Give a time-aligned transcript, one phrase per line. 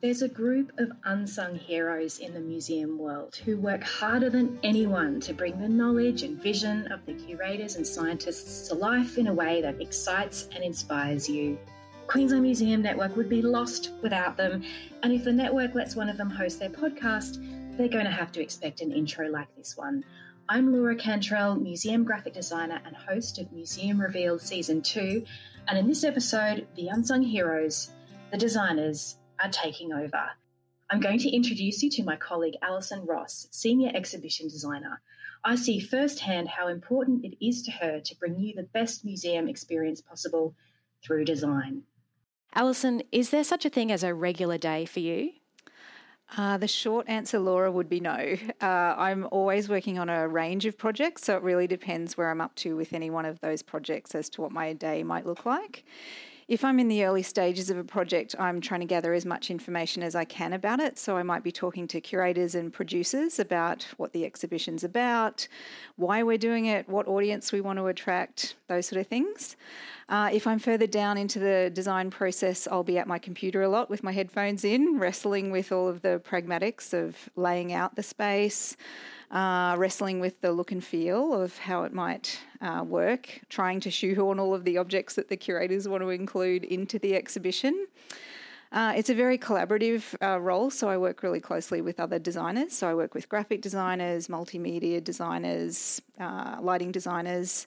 [0.00, 5.18] There's a group of unsung heroes in the museum world who work harder than anyone
[5.22, 9.34] to bring the knowledge and vision of the curators and scientists to life in a
[9.34, 11.58] way that excites and inspires you.
[12.06, 14.62] Queensland Museum Network would be lost without them,
[15.02, 17.44] and if the network lets one of them host their podcast,
[17.76, 20.04] they're going to have to expect an intro like this one.
[20.48, 25.24] I'm Laura Cantrell, museum graphic designer and host of Museum Revealed Season 2,
[25.66, 27.90] and in this episode, the unsung heroes,
[28.30, 30.30] the designers, are taking over.
[30.90, 35.02] I'm going to introduce you to my colleague Alison Ross, Senior Exhibition Designer.
[35.44, 39.48] I see firsthand how important it is to her to bring you the best museum
[39.48, 40.54] experience possible
[41.04, 41.82] through design.
[42.54, 45.32] Alison, is there such a thing as a regular day for you?
[46.36, 48.36] Uh, the short answer, Laura, would be no.
[48.60, 52.40] Uh, I'm always working on a range of projects, so it really depends where I'm
[52.40, 55.46] up to with any one of those projects as to what my day might look
[55.46, 55.84] like.
[56.48, 59.50] If I'm in the early stages of a project, I'm trying to gather as much
[59.50, 60.98] information as I can about it.
[60.98, 65.46] So I might be talking to curators and producers about what the exhibition's about,
[65.96, 69.56] why we're doing it, what audience we want to attract, those sort of things.
[70.08, 73.68] Uh, if I'm further down into the design process, I'll be at my computer a
[73.68, 78.02] lot with my headphones in, wrestling with all of the pragmatics of laying out the
[78.02, 78.74] space,
[79.30, 83.90] uh, wrestling with the look and feel of how it might uh, work, trying to
[83.98, 87.86] shoehorn all of the objects that the curators want to include into the exhibition.
[88.70, 92.72] Uh, it's a very collaborative uh, role, so I work really closely with other designers.
[92.72, 97.66] So I work with graphic designers, multimedia designers, uh, lighting designers.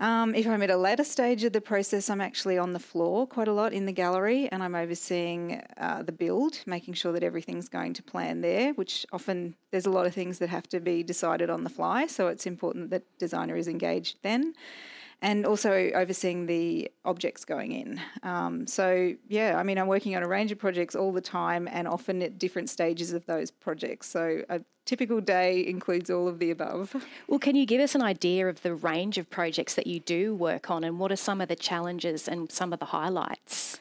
[0.00, 3.26] Um, if I'm at a later stage of the process, I'm actually on the floor
[3.26, 7.22] quite a lot in the gallery and I'm overseeing uh, the build, making sure that
[7.22, 10.80] everything's going to plan there, which often there's a lot of things that have to
[10.80, 12.06] be decided on the fly.
[12.06, 14.54] So it's important that designer is engaged then
[15.22, 18.00] and also overseeing the objects going in.
[18.22, 21.68] Um, so, yeah, I mean, I'm working on a range of projects all the time
[21.70, 24.06] and often at different stages of those projects.
[24.06, 27.06] So, a typical day includes all of the above.
[27.28, 30.34] Well, can you give us an idea of the range of projects that you do
[30.34, 33.78] work on and what are some of the challenges and some of the highlights?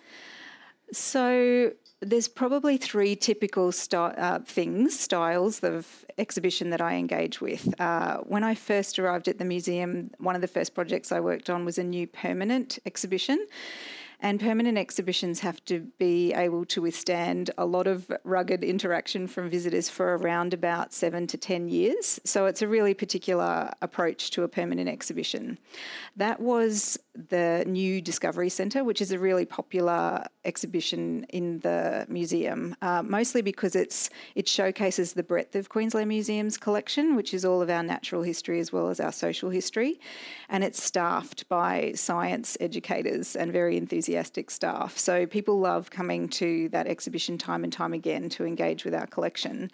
[0.91, 1.71] So,
[2.01, 7.79] there's probably three typical sty- uh, things, styles of exhibition that I engage with.
[7.79, 11.49] Uh, when I first arrived at the museum, one of the first projects I worked
[11.49, 13.45] on was a new permanent exhibition.
[14.21, 19.49] And permanent exhibitions have to be able to withstand a lot of rugged interaction from
[19.49, 22.19] visitors for around about seven to 10 years.
[22.25, 25.57] So it's a really particular approach to a permanent exhibition.
[26.17, 26.99] That was
[27.29, 33.41] the new Discovery Centre, which is a really popular exhibition in the museum, uh, mostly
[33.41, 37.83] because it's it showcases the breadth of Queensland Museum's collection, which is all of our
[37.83, 39.99] natural history as well as our social history,
[40.49, 44.08] and it's staffed by science educators and very enthusiastic
[44.49, 44.97] staff.
[44.97, 49.07] So people love coming to that exhibition time and time again to engage with our
[49.07, 49.71] collection.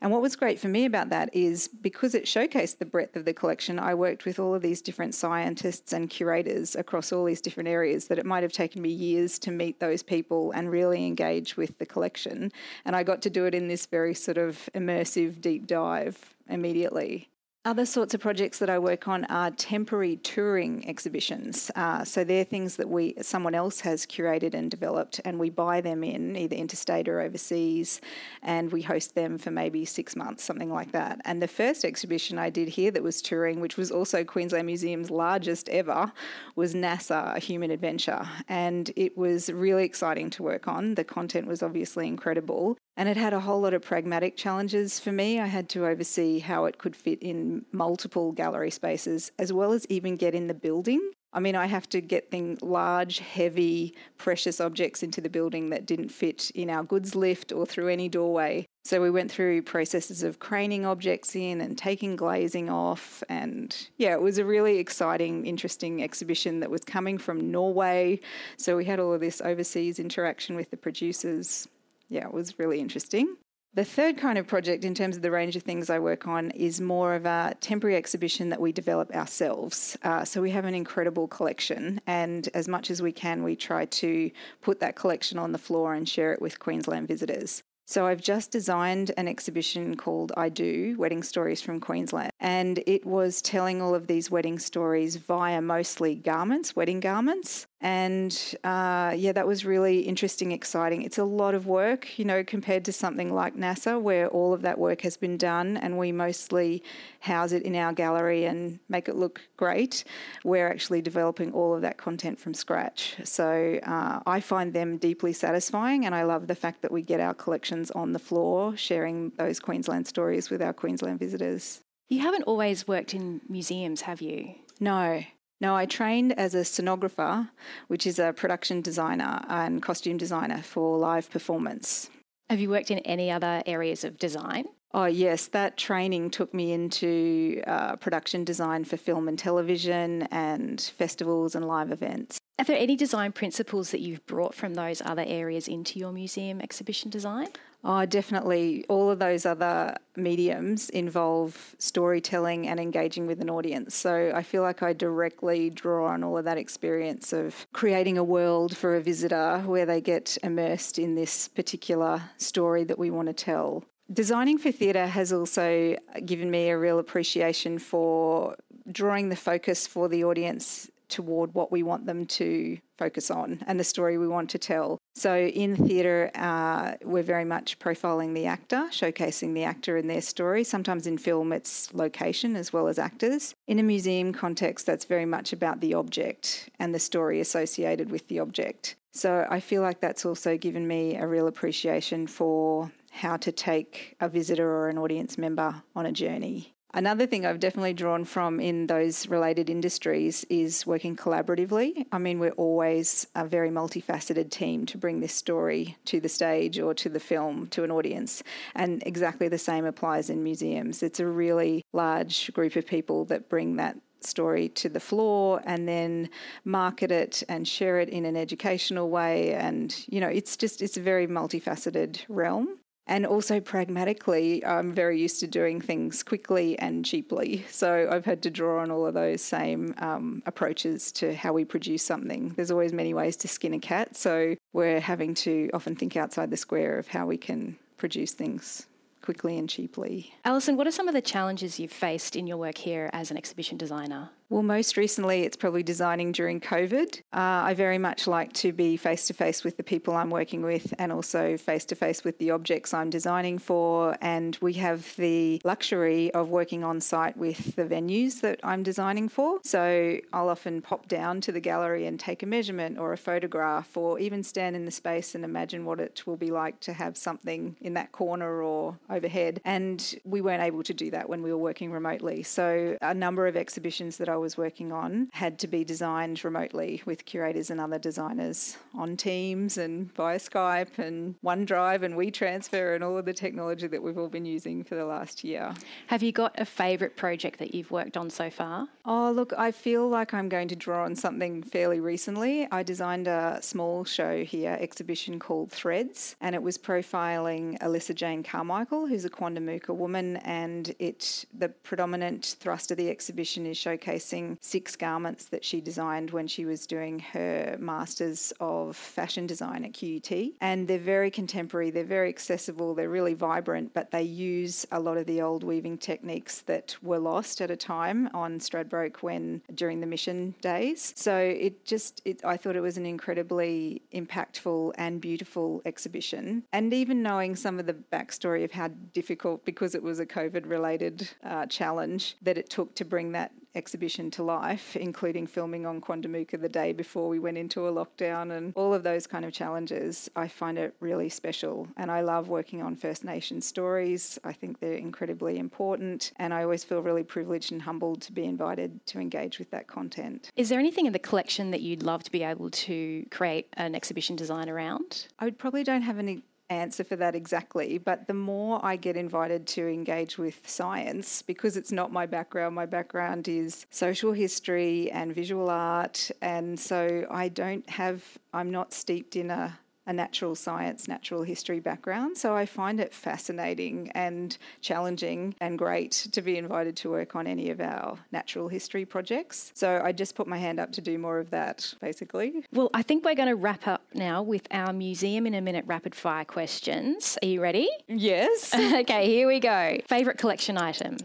[0.00, 3.24] And what was great for me about that is because it showcased the breadth of
[3.24, 7.40] the collection, I worked with all of these different scientists and curators across all these
[7.40, 11.06] different areas that it might have taken me years to meet those people and really
[11.06, 12.52] engage with the collection.
[12.84, 17.28] And I got to do it in this very sort of immersive deep dive immediately.
[17.66, 21.70] Other sorts of projects that I work on are temporary touring exhibitions.
[21.74, 25.80] Uh, so they're things that we someone else has curated and developed, and we buy
[25.80, 28.02] them in either interstate or overseas,
[28.42, 31.22] and we host them for maybe six months, something like that.
[31.24, 35.10] And the first exhibition I did here that was touring, which was also Queensland Museum's
[35.10, 36.12] largest ever,
[36.56, 40.96] was NASA: A Human Adventure, and it was really exciting to work on.
[40.96, 45.12] The content was obviously incredible, and it had a whole lot of pragmatic challenges for
[45.12, 45.40] me.
[45.40, 49.86] I had to oversee how it could fit in multiple gallery spaces, as well as
[49.88, 51.10] even get in the building.
[51.32, 55.84] I mean, I have to get things large, heavy, precious objects into the building that
[55.84, 58.66] didn't fit in our goods lift or through any doorway.
[58.84, 63.24] So we went through processes of craning objects in and taking glazing off.
[63.28, 68.20] And yeah, it was a really exciting, interesting exhibition that was coming from Norway.
[68.56, 71.66] So we had all of this overseas interaction with the producers
[72.08, 73.36] yeah, it was really interesting.
[73.74, 76.52] The third kind of project, in terms of the range of things I work on,
[76.52, 79.98] is more of a temporary exhibition that we develop ourselves.
[80.04, 83.86] Uh, so we have an incredible collection, and as much as we can, we try
[83.86, 84.30] to
[84.62, 87.64] put that collection on the floor and share it with Queensland visitors.
[87.86, 92.30] So I've just designed an exhibition called I Do Wedding Stories from Queensland.
[92.40, 97.66] And it was telling all of these wedding stories via mostly garments, wedding garments.
[97.82, 101.02] And uh, yeah, that was really interesting, exciting.
[101.02, 104.62] It's a lot of work, you know, compared to something like NASA, where all of
[104.62, 106.82] that work has been done and we mostly
[107.20, 110.04] house it in our gallery and make it look great.
[110.44, 113.16] We're actually developing all of that content from scratch.
[113.24, 117.20] So uh, I find them deeply satisfying, and I love the fact that we get
[117.20, 117.34] our
[117.74, 121.80] collections on the floor, sharing those Queensland stories with our Queensland visitors.
[122.08, 124.54] You haven't always worked in museums, have you?
[124.80, 125.24] No,
[125.60, 127.48] no, I trained as a scenographer,
[127.88, 132.10] which is a production designer and costume designer for live performance.
[132.50, 134.66] Have you worked in any other areas of design?
[134.96, 140.80] Oh, yes, that training took me into uh, production design for film and television and
[140.80, 142.38] festivals and live events.
[142.60, 146.60] Are there any design principles that you've brought from those other areas into your museum
[146.60, 147.48] exhibition design?
[147.82, 148.84] Oh, definitely.
[148.88, 153.96] All of those other mediums involve storytelling and engaging with an audience.
[153.96, 158.24] So I feel like I directly draw on all of that experience of creating a
[158.24, 163.26] world for a visitor where they get immersed in this particular story that we want
[163.26, 163.82] to tell.
[164.12, 168.56] Designing for theatre has also given me a real appreciation for
[168.90, 173.78] drawing the focus for the audience toward what we want them to focus on and
[173.78, 174.98] the story we want to tell.
[175.14, 180.20] So in theatre, uh, we're very much profiling the actor, showcasing the actor and their
[180.20, 180.64] story.
[180.64, 183.54] Sometimes in film, it's location as well as actors.
[183.66, 188.28] In a museum context, that's very much about the object and the story associated with
[188.28, 188.96] the object.
[189.12, 194.16] So I feel like that's also given me a real appreciation for how to take
[194.20, 196.74] a visitor or an audience member on a journey.
[196.92, 202.06] Another thing I've definitely drawn from in those related industries is working collaboratively.
[202.12, 206.78] I mean, we're always a very multifaceted team to bring this story to the stage
[206.78, 208.44] or to the film to an audience.
[208.76, 211.02] And exactly the same applies in museums.
[211.02, 215.88] It's a really large group of people that bring that story to the floor and
[215.88, 216.30] then
[216.64, 220.96] market it and share it in an educational way and you know it's just it's
[220.96, 227.04] a very multifaceted realm and also pragmatically, I'm very used to doing things quickly and
[227.04, 227.66] cheaply.
[227.70, 231.64] So I've had to draw on all of those same um, approaches to how we
[231.64, 232.50] produce something.
[232.56, 234.16] There's always many ways to skin a cat.
[234.16, 238.86] So we're having to often think outside the square of how we can produce things
[239.24, 240.34] quickly and cheaply.
[240.44, 243.38] Alison, what are some of the challenges you've faced in your work here as an
[243.38, 244.28] exhibition designer?
[244.50, 247.20] Well, most recently, it's probably designing during COVID.
[247.32, 250.62] Uh, I very much like to be face to face with the people I'm working
[250.62, 254.18] with and also face to face with the objects I'm designing for.
[254.20, 259.30] And we have the luxury of working on site with the venues that I'm designing
[259.30, 259.60] for.
[259.64, 263.96] So I'll often pop down to the gallery and take a measurement or a photograph
[263.96, 267.16] or even stand in the space and imagine what it will be like to have
[267.16, 269.62] something in that corner or overhead.
[269.64, 272.42] And we weren't able to do that when we were working remotely.
[272.42, 277.02] So a number of exhibitions that I was working on had to be designed remotely
[277.04, 283.04] with curators and other designers on Teams and via Skype and OneDrive and WeTransfer and
[283.04, 285.74] all of the technology that we've all been using for the last year.
[286.08, 288.88] Have you got a favourite project that you've worked on so far?
[289.04, 292.66] Oh, look, I feel like I'm going to draw on something fairly recently.
[292.70, 298.42] I designed a small show here, exhibition called Threads, and it was profiling Elisa Jane
[298.42, 304.23] Carmichael, who's a Quandamooka woman, and it the predominant thrust of the exhibition is showcasing
[304.60, 309.92] six garments that she designed when she was doing her Masters of Fashion Design at
[309.92, 310.52] QUT.
[310.60, 315.16] And they're very contemporary, they're very accessible, they're really vibrant, but they use a lot
[315.16, 320.00] of the old weaving techniques that were lost at a time on Stradbroke when during
[320.00, 321.12] the mission days.
[321.16, 326.64] So it just, it, I thought it was an incredibly impactful and beautiful exhibition.
[326.72, 330.68] And even knowing some of the backstory of how difficult, because it was a COVID
[330.68, 336.00] related uh, challenge, that it took to bring that exhibition to life, including filming on
[336.00, 339.52] Quandamooka the day before we went into a lockdown and all of those kind of
[339.52, 341.88] challenges, I find it really special.
[341.96, 344.38] And I love working on First Nation stories.
[344.44, 346.32] I think they're incredibly important.
[346.36, 349.86] And I always feel really privileged and humbled to be invited to engage with that
[349.86, 350.50] content.
[350.56, 353.94] Is there anything in the collection that you'd love to be able to create an
[353.94, 355.28] exhibition design around?
[355.38, 356.42] I would probably don't have any
[356.74, 361.76] answer for that exactly, but the more I get invited to engage with science, because
[361.76, 366.30] it's not my background, my background is social history and visual art.
[366.42, 371.80] And so I don't have, I'm not steeped in a a natural science, natural history
[371.80, 372.36] background.
[372.36, 377.46] So I find it fascinating and challenging and great to be invited to work on
[377.46, 379.72] any of our natural history projects.
[379.74, 382.64] So I just put my hand up to do more of that, basically.
[382.72, 385.84] Well, I think we're going to wrap up now with our Museum in a Minute
[385.86, 387.38] rapid fire questions.
[387.42, 387.88] Are you ready?
[388.06, 388.74] Yes.
[388.74, 389.98] okay, here we go.
[390.06, 391.16] Favourite collection item?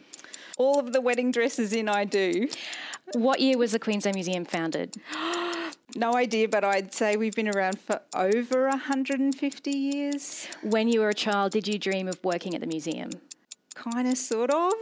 [0.57, 2.50] All of the wedding dresses in I do.
[3.13, 4.95] What year was the Queensland Museum founded?
[5.96, 10.48] No idea, but I'd say we've been around for over 150 years.
[10.63, 13.10] When you were a child, did you dream of working at the museum?
[13.75, 14.74] Kind of, sort of.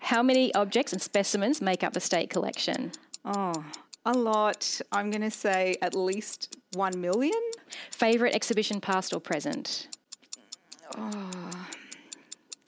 [0.00, 2.92] How many objects and specimens make up the state collection?
[3.24, 3.64] Oh,
[4.04, 4.80] a lot.
[4.90, 7.40] I'm going to say at least 1 million.
[7.90, 9.88] Favourite exhibition, past or present?
[10.96, 11.30] Oh,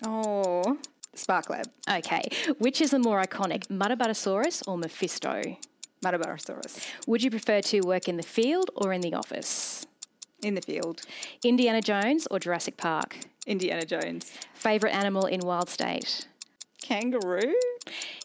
[0.06, 0.78] Oh.
[1.16, 2.22] Spark Lab, Okay.
[2.58, 5.56] Which is the more iconic, Muttaburrasaurus or Mephisto?
[6.04, 9.86] Muttaburrasaurus Would you prefer to work in the field or in the office?
[10.42, 11.00] in the field,
[11.42, 13.16] Indiana Jones or Jurassic Park?
[13.46, 16.28] Indiana Jones, Favourite animal in wild state?
[16.82, 17.54] kangaroo,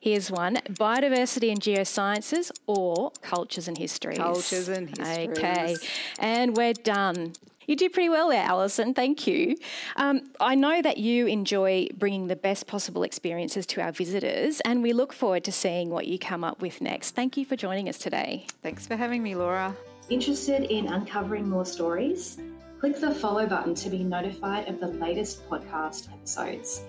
[0.02, 4.18] Here's one biodiversity and geosciences or cultures and histories.
[4.18, 5.38] Cultures and histories.
[5.38, 5.76] Okay.
[6.20, 7.34] And we're done.
[7.70, 8.96] You did pretty well there, Alison.
[8.96, 9.56] Thank you.
[9.96, 14.82] Um, I know that you enjoy bringing the best possible experiences to our visitors, and
[14.82, 17.12] we look forward to seeing what you come up with next.
[17.12, 18.48] Thank you for joining us today.
[18.64, 19.78] Thanks for having me, Laura.
[20.10, 22.40] Interested in uncovering more stories?
[22.80, 26.82] Click the follow button to be notified of the latest podcast episodes.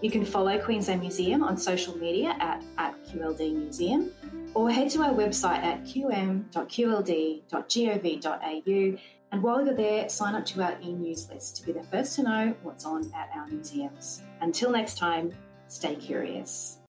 [0.00, 4.10] You can follow Queensland Museum on social media at, at QLD Museum
[4.54, 6.58] or head to our website at qm.qld.gov.au.
[9.32, 12.16] And while you're there, sign up to our e news list to be the first
[12.16, 14.22] to know what's on at our museums.
[14.42, 15.32] Until next time,
[15.68, 16.78] stay curious.